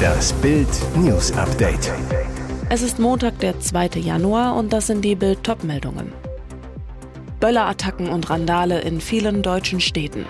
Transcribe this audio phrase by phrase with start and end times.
[0.00, 1.92] Das Bild News Update.
[2.68, 4.00] Es ist Montag, der 2.
[4.00, 6.12] Januar und das sind die Bild meldungen
[7.40, 10.26] Böllerattacken und Randale in vielen deutschen Städten.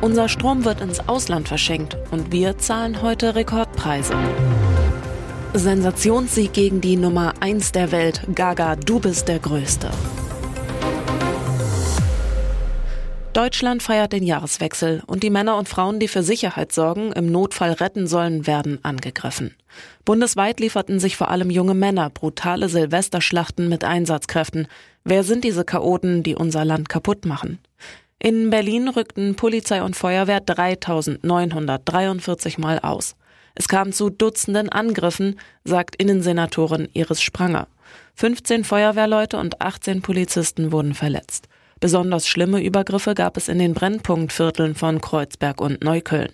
[0.00, 4.14] Unser Strom wird ins Ausland verschenkt und wir zahlen heute Rekordpreise.
[5.54, 8.22] Sensationssieg gegen die Nummer 1 der Welt.
[8.34, 9.90] Gaga, du bist der Größte.
[13.34, 17.72] Deutschland feiert den Jahreswechsel und die Männer und Frauen, die für Sicherheit sorgen, im Notfall
[17.72, 19.56] retten sollen, werden angegriffen.
[20.04, 24.68] Bundesweit lieferten sich vor allem junge Männer brutale Silvesterschlachten mit Einsatzkräften.
[25.02, 27.58] Wer sind diese Chaoten, die unser Land kaputt machen?
[28.20, 33.16] In Berlin rückten Polizei und Feuerwehr 3943 Mal aus.
[33.56, 37.66] Es kam zu Dutzenden Angriffen, sagt Innensenatorin Iris Spranger.
[38.14, 41.48] 15 Feuerwehrleute und 18 Polizisten wurden verletzt.
[41.80, 46.32] Besonders schlimme Übergriffe gab es in den Brennpunktvierteln von Kreuzberg und Neukölln.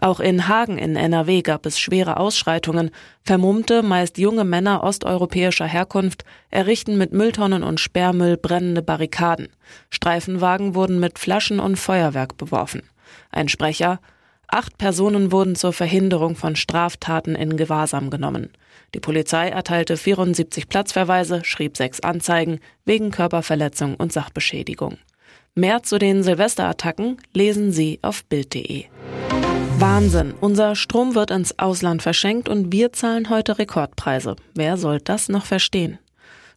[0.00, 2.90] Auch in Hagen in NRW gab es schwere Ausschreitungen.
[3.24, 9.48] Vermummte, meist junge Männer osteuropäischer Herkunft errichten mit Mülltonnen und Sperrmüll brennende Barrikaden.
[9.90, 12.82] Streifenwagen wurden mit Flaschen und Feuerwerk beworfen.
[13.30, 13.98] Ein Sprecher
[14.50, 18.50] Acht Personen wurden zur Verhinderung von Straftaten in Gewahrsam genommen.
[18.94, 24.98] Die Polizei erteilte 74 Platzverweise, schrieb sechs Anzeigen wegen Körperverletzung und Sachbeschädigung.
[25.54, 28.84] Mehr zu den Silvesterattacken lesen Sie auf Bild.de.
[29.78, 34.36] Wahnsinn, unser Strom wird ins Ausland verschenkt und wir zahlen heute Rekordpreise.
[34.54, 35.98] Wer soll das noch verstehen?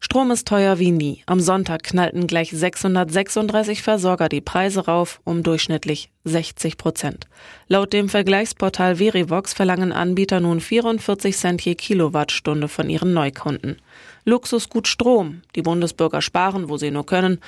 [0.03, 1.21] Strom ist teuer wie nie.
[1.27, 7.27] Am Sonntag knallten gleich 636 Versorger die Preise rauf um durchschnittlich 60 Prozent.
[7.67, 13.77] Laut dem Vergleichsportal Verivox verlangen Anbieter nun 44 Cent je Kilowattstunde von ihren Neukunden.
[14.25, 15.43] Luxusgut Strom.
[15.55, 17.39] Die Bundesbürger sparen, wo sie nur können.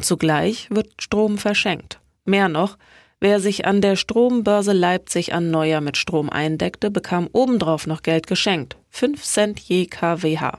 [0.00, 2.00] Zugleich wird Strom verschenkt.
[2.24, 2.78] Mehr noch,
[3.20, 8.28] Wer sich an der Strombörse Leipzig an Neujahr mit Strom eindeckte, bekam obendrauf noch Geld
[8.28, 8.76] geschenkt.
[8.90, 10.52] 5 Cent je kWh.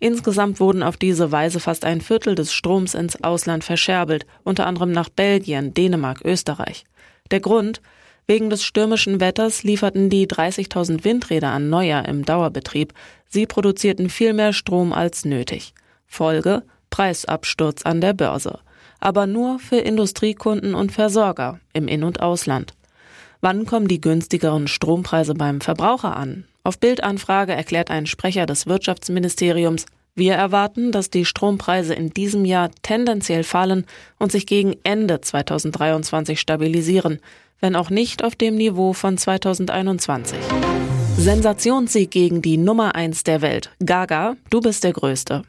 [0.00, 4.92] Insgesamt wurden auf diese Weise fast ein Viertel des Stroms ins Ausland verscherbelt, unter anderem
[4.92, 6.84] nach Belgien, Dänemark, Österreich.
[7.30, 7.80] Der Grund?
[8.26, 12.92] Wegen des stürmischen Wetters lieferten die 30.000 Windräder an Neujahr im Dauerbetrieb.
[13.26, 15.72] Sie produzierten viel mehr Strom als nötig.
[16.06, 16.62] Folge?
[16.90, 18.60] Preisabsturz an der Börse.
[19.00, 22.74] Aber nur für Industriekunden und Versorger im In- und Ausland.
[23.40, 26.44] Wann kommen die günstigeren Strompreise beim Verbraucher an?
[26.64, 29.86] Auf Bildanfrage erklärt ein Sprecher des Wirtschaftsministeriums,
[30.18, 33.86] wir erwarten, dass die Strompreise in diesem Jahr tendenziell fallen
[34.18, 37.20] und sich gegen Ende 2023 stabilisieren,
[37.60, 40.36] wenn auch nicht auf dem Niveau von 2021.
[41.16, 43.70] Sensationssieg gegen die Nummer eins der Welt.
[43.84, 45.44] Gaga, du bist der Größte.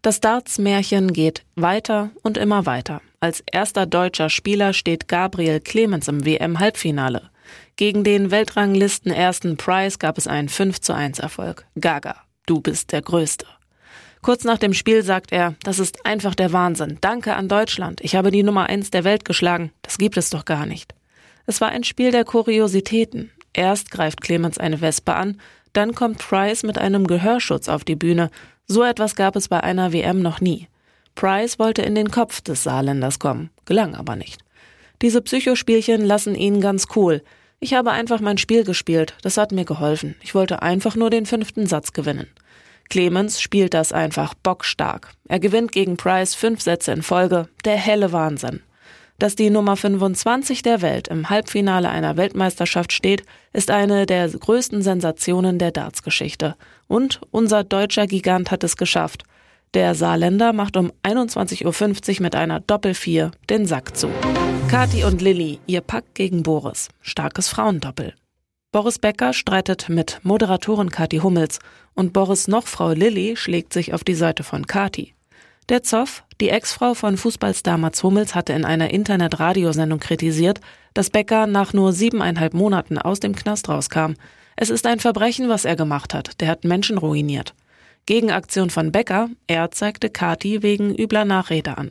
[0.00, 3.02] Das Darts-Märchen geht weiter und immer weiter.
[3.20, 7.30] Als erster deutscher Spieler steht Gabriel Clemens im WM-Halbfinale.
[7.74, 11.66] Gegen den Weltranglisten ersten Price gab es einen 5 zu 1 Erfolg.
[11.80, 12.14] Gaga,
[12.46, 13.46] du bist der Größte.
[14.22, 16.98] Kurz nach dem Spiel sagt er, das ist einfach der Wahnsinn.
[17.00, 18.00] Danke an Deutschland.
[18.02, 19.72] Ich habe die Nummer 1 der Welt geschlagen.
[19.82, 20.94] Das gibt es doch gar nicht.
[21.46, 23.32] Es war ein Spiel der Kuriositäten.
[23.52, 25.40] Erst greift Clemens eine Wespe an,
[25.72, 28.30] dann kommt Price mit einem Gehörschutz auf die Bühne.
[28.66, 30.68] So etwas gab es bei einer WM noch nie.
[31.18, 34.40] Price wollte in den Kopf des Saarländers kommen, gelang aber nicht.
[35.02, 37.24] Diese Psychospielchen lassen ihn ganz cool.
[37.58, 39.14] Ich habe einfach mein Spiel gespielt.
[39.22, 40.14] Das hat mir geholfen.
[40.22, 42.28] Ich wollte einfach nur den fünften Satz gewinnen.
[42.88, 45.10] Clemens spielt das einfach bockstark.
[45.26, 47.48] Er gewinnt gegen Price fünf Sätze in Folge.
[47.64, 48.60] Der helle Wahnsinn.
[49.18, 54.82] Dass die Nummer 25 der Welt im Halbfinale einer Weltmeisterschaft steht, ist eine der größten
[54.82, 56.54] Sensationen der Darts-Geschichte.
[56.86, 59.24] Und unser deutscher Gigant hat es geschafft.
[59.74, 64.10] Der Saarländer macht um 21.50 Uhr mit einer Doppel-4 den Sack zu.
[64.70, 66.88] Kati und Lilly, ihr Pack gegen Boris.
[67.02, 68.14] Starkes Frauendoppel.
[68.72, 71.58] Boris Becker streitet mit Moderatorin Kati Hummels
[71.94, 75.14] und Boris noch Frau Lilly schlägt sich auf die Seite von Kati.
[75.68, 80.60] Der Zoff, die Ex-Frau von Fußballstar Mats Hummels, hatte in einer Internet-Radiosendung kritisiert,
[80.94, 84.14] dass Becker nach nur siebeneinhalb Monaten aus dem Knast rauskam.
[84.56, 86.40] Es ist ein Verbrechen, was er gemacht hat.
[86.40, 87.54] Der hat Menschen ruiniert.
[88.08, 91.90] Gegenaktion von Becker, er zeigte Kati wegen übler Nachrede an.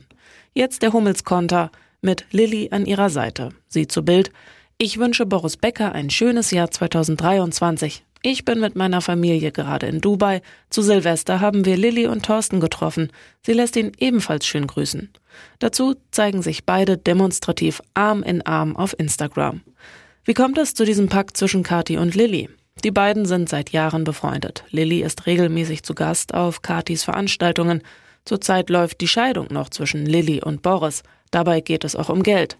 [0.52, 1.70] Jetzt der Hummels-Konter
[2.00, 3.50] mit Lilly an ihrer Seite.
[3.68, 4.32] Sie zu Bild.
[4.78, 8.04] Ich wünsche Boris Becker ein schönes Jahr 2023.
[8.22, 10.42] Ich bin mit meiner Familie gerade in Dubai.
[10.70, 13.12] Zu Silvester haben wir Lilly und Thorsten getroffen.
[13.46, 15.12] Sie lässt ihn ebenfalls schön grüßen.
[15.60, 19.60] Dazu zeigen sich beide demonstrativ Arm in Arm auf Instagram.
[20.24, 22.48] Wie kommt es zu diesem Pakt zwischen Kati und Lilly?
[22.84, 24.64] Die beiden sind seit Jahren befreundet.
[24.70, 27.82] Lilly ist regelmäßig zu Gast auf Katis Veranstaltungen.
[28.24, 31.02] Zurzeit läuft die Scheidung noch zwischen Lilly und Boris.
[31.30, 32.56] Dabei geht es auch um Geld.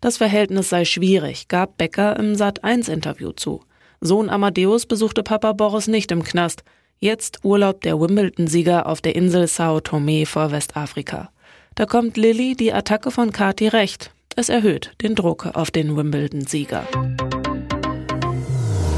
[0.00, 3.62] Das Verhältnis sei schwierig, gab Becker im Sat1-Interview zu.
[4.00, 6.64] Sohn Amadeus besuchte Papa Boris nicht im Knast.
[6.98, 11.30] Jetzt urlaubt der Wimbledon-Sieger auf der Insel Sao Tome vor Westafrika.
[11.74, 14.10] Da kommt Lilly die Attacke von Kati recht.
[14.36, 16.86] Es erhöht den Druck auf den Wimbledon-Sieger.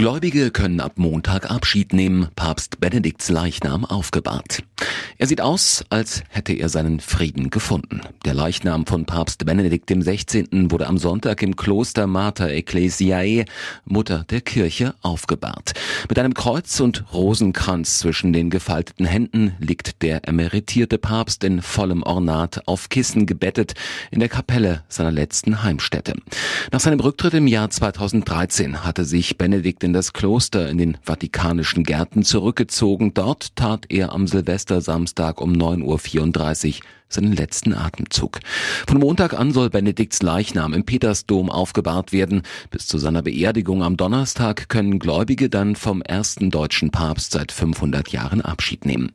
[0.00, 4.62] Gläubige können ab Montag Abschied nehmen, Papst Benedikts Leichnam aufgebahrt.
[5.18, 8.00] Er sieht aus, als hätte er seinen Frieden gefunden.
[8.24, 10.46] Der Leichnam von Papst Benedikt XVI.
[10.70, 13.44] wurde am Sonntag im Kloster Mater Ecclesiae,
[13.84, 15.74] Mutter der Kirche, aufgebahrt.
[16.08, 22.02] Mit einem Kreuz und Rosenkranz zwischen den gefalteten Händen liegt der emeritierte Papst in vollem
[22.02, 23.74] Ornat auf Kissen gebettet
[24.10, 26.14] in der Kapelle seiner letzten Heimstätte.
[26.72, 31.82] Nach seinem Rücktritt im Jahr 2013 hatte sich Benedikt in das Kloster in den Vatikanischen
[31.82, 33.12] Gärten zurückgezogen.
[33.12, 38.38] Dort tat er am Silvestersamstag um 9.34 Uhr seinen letzten Atemzug.
[38.86, 42.42] Von Montag an soll Benedikts Leichnam im Petersdom aufgebahrt werden.
[42.70, 48.10] Bis zu seiner Beerdigung am Donnerstag können Gläubige dann vom ersten deutschen Papst seit 500
[48.10, 49.10] Jahren Abschied nehmen.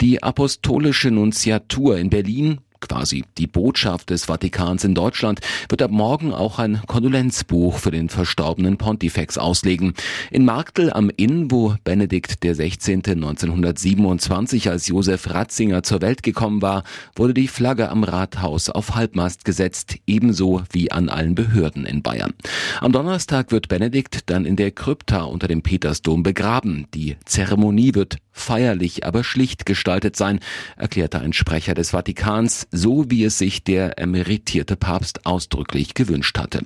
[0.00, 6.32] Die apostolische Nunziatur in Berlin quasi die Botschaft des Vatikans in Deutschland, wird ab morgen
[6.32, 9.94] auch ein Kondolenzbuch für den verstorbenen Pontifex auslegen.
[10.30, 13.02] In Marktel am Inn, wo Benedikt der 16.
[13.04, 16.84] 1927 als Josef Ratzinger zur Welt gekommen war,
[17.16, 22.34] wurde die Flagge am Rathaus auf Halbmast gesetzt, ebenso wie an allen Behörden in Bayern.
[22.80, 26.86] Am Donnerstag wird Benedikt dann in der Krypta unter dem Petersdom begraben.
[26.94, 30.40] Die Zeremonie wird feierlich, aber schlicht gestaltet sein,
[30.76, 36.62] erklärte ein Sprecher des Vatikans so wie es sich der emeritierte Papst ausdrücklich gewünscht hatte.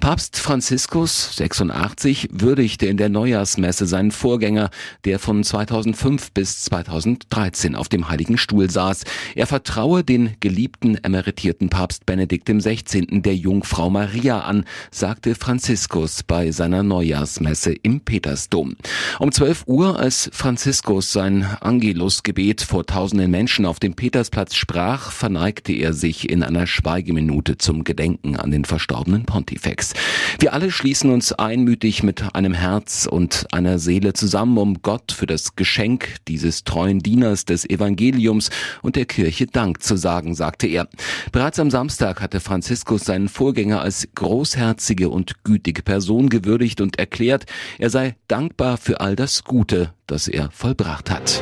[0.00, 4.70] Papst Franziskus, 86, würdigte in der Neujahrsmesse seinen Vorgänger,
[5.04, 9.04] der von 2005 bis 2013 auf dem Heiligen Stuhl saß.
[9.34, 13.06] Er vertraue den geliebten emeritierten Papst Benedikt XVI.
[13.20, 18.76] der Jungfrau Maria an, sagte Franziskus bei seiner Neujahrsmesse im Petersdom.
[19.18, 25.41] Um 12 Uhr, als Franziskus sein Angelusgebet vor tausenden Menschen auf dem Petersplatz sprach, verneigte
[25.42, 29.92] verneigte er sich in einer Schweigeminute zum Gedenken an den verstorbenen Pontifex.
[30.38, 35.26] Wir alle schließen uns einmütig mit einem Herz und einer Seele zusammen, um Gott für
[35.26, 38.50] das Geschenk dieses treuen Dieners des Evangeliums
[38.82, 40.86] und der Kirche Dank zu sagen, sagte er.
[41.32, 47.46] Bereits am Samstag hatte Franziskus seinen Vorgänger als großherzige und gütige Person gewürdigt und erklärt,
[47.80, 51.40] er sei dankbar für all das Gute, das er vollbracht hat.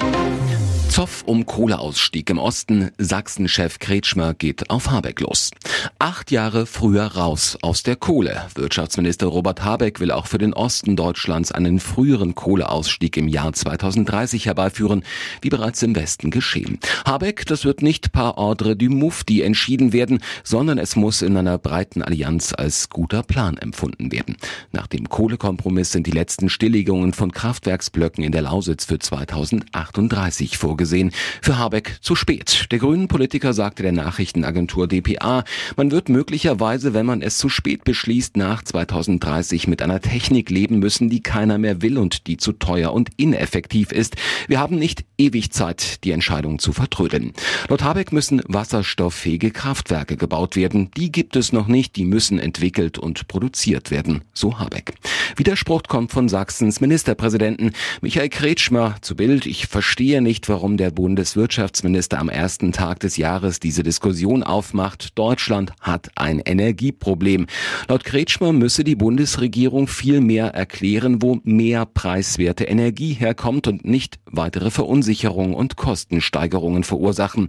[1.01, 2.91] Zoff um Kohleausstieg im Osten.
[2.99, 5.51] Sachsen-Chef Kretschmer geht auf Habeck los.
[5.99, 8.43] Acht Jahre früher raus aus der Kohle.
[8.55, 14.45] Wirtschaftsminister Robert Habeck will auch für den Osten Deutschlands einen früheren Kohleausstieg im Jahr 2030
[14.45, 15.03] herbeiführen,
[15.41, 16.79] wie bereits im Westen geschehen.
[17.07, 21.57] Habeck, das wird nicht par ordre du Mufti entschieden werden, sondern es muss in einer
[21.57, 24.37] breiten Allianz als guter Plan empfunden werden.
[24.71, 30.90] Nach dem Kohlekompromiss sind die letzten Stilllegungen von Kraftwerksblöcken in der Lausitz für 2038 vorgesehen
[30.91, 31.13] vorgesehen.
[31.43, 32.67] Für Habeck zu spät.
[32.71, 35.45] Der grünen Politiker sagte der Nachrichtenagentur dpa,
[35.77, 40.79] man wird möglicherweise, wenn man es zu spät beschließt, nach 2030 mit einer Technik leben
[40.79, 44.17] müssen, die keiner mehr will und die zu teuer und ineffektiv ist.
[44.49, 47.33] Wir haben nicht ewig Zeit, die Entscheidung zu vertrödeln.
[47.69, 50.91] Laut Habeck müssen wasserstofffähige Kraftwerke gebaut werden.
[50.97, 54.95] Die gibt es noch nicht, die müssen entwickelt und produziert werden, so Habeck.
[55.37, 59.47] Widerspruch kommt von Sachsens Ministerpräsidenten Michael Kretschmer zu Bild.
[59.47, 65.19] Ich verstehe nicht, warum warum der Bundeswirtschaftsminister am ersten Tag des Jahres diese Diskussion aufmacht.
[65.19, 67.49] Deutschland hat ein Energieproblem.
[67.89, 74.21] Laut Kretschmer müsse die Bundesregierung viel mehr erklären, wo mehr preiswerte Energie herkommt und nicht
[74.27, 77.49] weitere Verunsicherungen und Kostensteigerungen verursachen.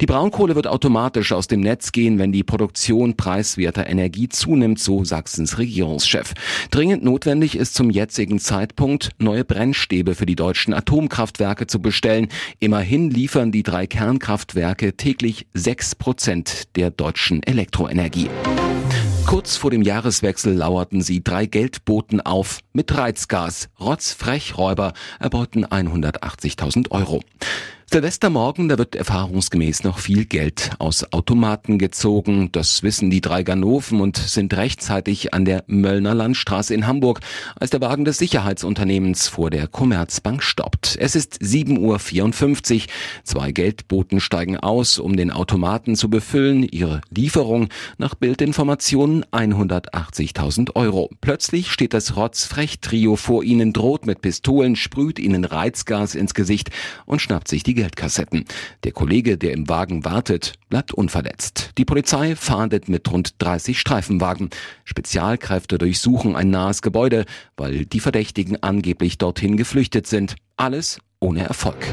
[0.00, 5.04] Die Braunkohle wird automatisch aus dem Netz gehen, wenn die Produktion preiswerter Energie zunimmt, so
[5.04, 6.34] Sachsens Regierungschef.
[6.72, 12.26] Dringend notwendig ist zum jetzigen Zeitpunkt, neue Brennstäbe für die deutschen Atomkraftwerke zu bestellen.
[12.58, 18.30] Immerhin liefern die drei Kernkraftwerke täglich sechs Prozent der deutschen Elektroenergie.
[19.26, 23.68] Kurz vor dem Jahreswechsel lauerten sie drei Geldboten auf mit Reizgas.
[23.78, 27.22] Rotzfrechräuber erbeuten 180.000 Euro.
[27.88, 32.50] Silvestermorgen, da wird erfahrungsgemäß noch viel Geld aus Automaten gezogen.
[32.50, 37.20] Das wissen die drei Ganoven und sind rechtzeitig an der Möllner Landstraße in Hamburg,
[37.54, 40.96] als der Wagen des Sicherheitsunternehmens vor der Commerzbank stoppt.
[41.00, 42.82] Es ist 7.54 Uhr.
[43.22, 46.64] Zwei Geldboten steigen aus, um den Automaten zu befüllen.
[46.64, 51.08] Ihre Lieferung nach Bildinformationen 180.000 Euro.
[51.20, 56.70] Plötzlich steht das Rotzfrech-Trio vor ihnen, droht mit Pistolen, sprüht ihnen Reizgas ins Gesicht
[57.06, 58.44] und schnappt sich die Geldkassetten.
[58.82, 61.70] Der Kollege, der im Wagen wartet, bleibt unverletzt.
[61.78, 64.50] Die Polizei fahndet mit rund 30 Streifenwagen.
[64.84, 67.24] Spezialkräfte durchsuchen ein nahes Gebäude,
[67.56, 70.34] weil die Verdächtigen angeblich dorthin geflüchtet sind.
[70.56, 71.86] Alles ohne Erfolg.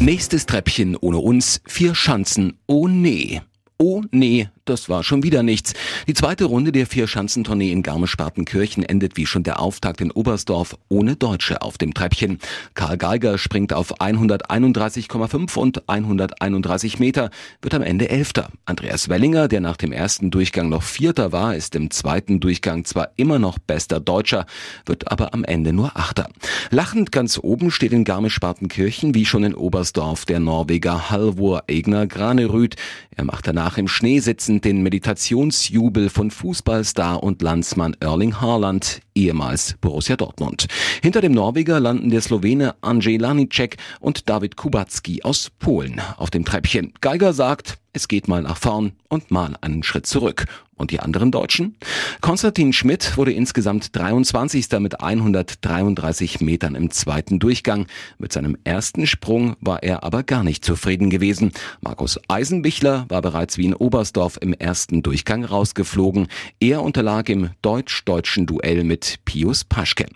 [0.00, 3.42] Nächstes Treppchen ohne uns, vier Schanzen, oh nee.
[3.80, 5.72] Oh nee, das war schon wieder nichts.
[6.08, 11.14] Die zweite Runde der Vier-Schanzentournee in Garmisch-Partenkirchen endet wie schon der Auftakt in Oberstdorf ohne
[11.14, 12.40] Deutsche auf dem Treppchen.
[12.74, 17.30] Karl Geiger springt auf 131,5 und 131 Meter,
[17.62, 18.48] wird am Ende Elfter.
[18.64, 23.10] Andreas Wellinger, der nach dem ersten Durchgang noch Vierter war, ist im zweiten Durchgang zwar
[23.14, 24.46] immer noch bester Deutscher,
[24.86, 26.28] wird aber am Ende nur Achter.
[26.70, 32.76] Lachend ganz oben steht in Garmisch-Partenkirchen wie schon in Oberstdorf der Norweger Halvor Egner Granerüth.
[33.16, 39.74] Er macht danach im Schnee sitzen den Meditationsjubel von Fußballstar und Landsmann Erling Haaland, ehemals
[39.80, 40.66] Borussia Dortmund.
[41.02, 46.44] Hinter dem Norweger landen der Slowene Andrzej Lanicek und David Kubacki aus Polen auf dem
[46.44, 46.92] Treppchen.
[47.00, 50.44] Geiger sagt, es geht mal nach vorn und mal einen Schritt zurück.
[50.76, 51.76] Und die anderen Deutschen?
[52.20, 54.70] Konstantin Schmidt wurde insgesamt 23.
[54.78, 57.86] mit 133 Metern im zweiten Durchgang.
[58.18, 61.50] Mit seinem ersten Sprung war er aber gar nicht zufrieden gewesen.
[61.80, 66.28] Markus Eisenbichler war bereits wie in Oberstdorf im ersten Durchgang rausgeflogen.
[66.60, 70.06] Er unterlag im deutsch-deutschen Duell mit Pius Paschke.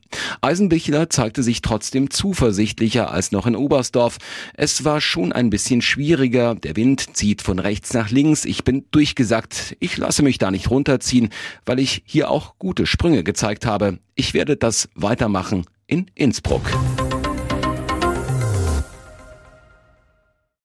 [0.41, 4.19] Eisenbichler zeigte sich trotzdem zuversichtlicher als noch in Oberstdorf.
[4.55, 6.55] Es war schon ein bisschen schwieriger.
[6.55, 8.45] Der Wind zieht von rechts nach links.
[8.45, 9.77] Ich bin durchgesagt.
[9.81, 11.31] Ich lasse mich da nicht runterziehen,
[11.67, 13.99] weil ich hier auch gute Sprünge gezeigt habe.
[14.15, 16.63] Ich werde das weitermachen in Innsbruck.